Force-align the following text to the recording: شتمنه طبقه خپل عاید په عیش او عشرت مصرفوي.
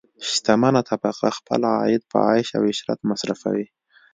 شتمنه 0.31 0.81
طبقه 0.89 1.29
خپل 1.37 1.61
عاید 1.77 2.01
په 2.11 2.17
عیش 2.29 2.47
او 2.57 2.63
عشرت 2.71 2.99
مصرفوي. 3.09 3.67